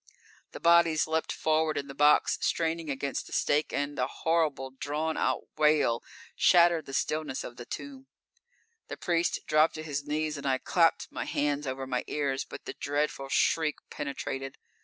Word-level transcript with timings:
The 0.53 0.59
bodies 0.59 1.05
leapt 1.05 1.31
forward 1.31 1.77
in 1.77 1.85
the 1.85 1.93
box, 1.93 2.39
straining 2.41 2.89
against 2.89 3.27
the 3.27 3.33
stake, 3.33 3.71
and 3.71 3.99
a 3.99 4.07
horrible, 4.07 4.71
drawn 4.71 5.15
out 5.15 5.47
wail 5.59 6.01
shattered 6.35 6.87
the 6.87 6.93
stillness 6.95 7.43
of 7.43 7.57
the 7.57 7.65
tomb. 7.67 8.07
The 8.87 8.97
priest 8.97 9.41
dropped 9.45 9.75
to 9.75 9.83
his 9.83 10.03
knees 10.03 10.37
and 10.37 10.47
I 10.47 10.57
clapped 10.57 11.11
my 11.11 11.25
hands 11.25 11.67
over 11.67 11.85
my 11.85 12.03
ears, 12.07 12.43
but 12.45 12.65
the 12.65 12.73
dreadful 12.73 13.29
shriek 13.29 13.75
penetrated. 13.91 14.57